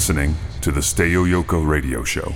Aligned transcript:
Listening 0.00 0.34
to 0.62 0.72
the 0.72 0.80
Stay 0.80 1.10
Yoko 1.10 1.62
Radio 1.62 2.02
Show. 2.02 2.32